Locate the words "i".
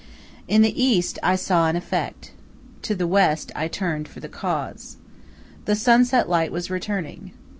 1.21-1.35, 3.55-3.67